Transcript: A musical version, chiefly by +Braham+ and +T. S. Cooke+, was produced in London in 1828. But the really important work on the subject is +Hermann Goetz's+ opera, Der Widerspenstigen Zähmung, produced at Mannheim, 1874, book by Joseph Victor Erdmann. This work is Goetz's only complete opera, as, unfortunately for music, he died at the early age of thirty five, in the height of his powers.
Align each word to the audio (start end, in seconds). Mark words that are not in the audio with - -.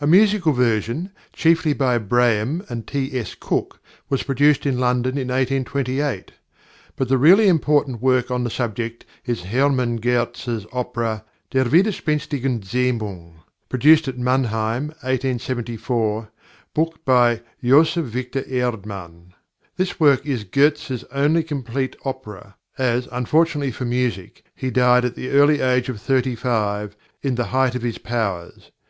A 0.00 0.06
musical 0.06 0.54
version, 0.54 1.10
chiefly 1.34 1.74
by 1.74 1.98
+Braham+ 1.98 2.64
and 2.70 2.86
+T. 2.86 3.14
S. 3.18 3.34
Cooke+, 3.38 3.80
was 4.08 4.22
produced 4.22 4.64
in 4.64 4.78
London 4.78 5.18
in 5.18 5.28
1828. 5.28 6.32
But 6.96 7.10
the 7.10 7.18
really 7.18 7.48
important 7.48 8.00
work 8.00 8.30
on 8.30 8.44
the 8.44 8.48
subject 8.50 9.04
is 9.26 9.42
+Hermann 9.42 9.96
Goetz's+ 9.96 10.64
opera, 10.72 11.26
Der 11.50 11.64
Widerspenstigen 11.64 12.62
Zähmung, 12.62 13.42
produced 13.68 14.08
at 14.08 14.16
Mannheim, 14.16 14.86
1874, 15.02 16.30
book 16.72 17.04
by 17.04 17.42
Joseph 17.62 18.06
Victor 18.06 18.44
Erdmann. 18.44 19.34
This 19.76 20.00
work 20.00 20.24
is 20.24 20.44
Goetz's 20.44 21.04
only 21.12 21.42
complete 21.42 21.94
opera, 22.06 22.56
as, 22.78 23.06
unfortunately 23.12 23.70
for 23.72 23.84
music, 23.84 24.44
he 24.54 24.70
died 24.70 25.04
at 25.04 25.14
the 25.14 25.28
early 25.28 25.60
age 25.60 25.90
of 25.90 26.00
thirty 26.00 26.34
five, 26.34 26.96
in 27.20 27.34
the 27.34 27.48
height 27.52 27.74
of 27.74 27.82
his 27.82 27.98
powers. 27.98 28.70